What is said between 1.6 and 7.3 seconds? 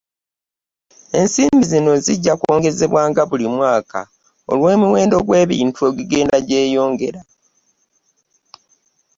zino zijja kwongezebwanga buli mwaka olw’emiwendo gy’ebintu egigenda gyeyongera.